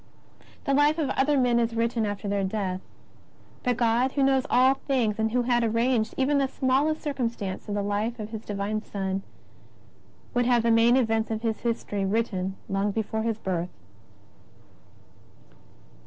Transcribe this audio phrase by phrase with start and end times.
[0.63, 2.81] The life of other men is written after their death.
[3.61, 7.75] But God, who knows all things and who had arranged even the smallest circumstances of
[7.75, 9.21] the Life of His Divine Son,
[10.33, 13.69] would have the main events of His history written long before His Birth.